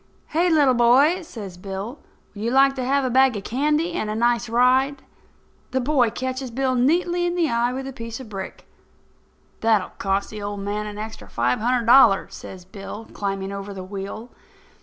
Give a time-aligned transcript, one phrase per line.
[0.29, 1.99] "Hey, little boy!" says Bill,
[2.33, 5.03] "would you like to have a bag of candy and a nice ride?"
[5.69, 8.67] The boy catches Bill neatly in the eye with a piece of brick.
[9.59, 13.75] "That will cost the old man an extra five hundred dollars," says Bill, climbing over
[13.75, 14.31] the wheel.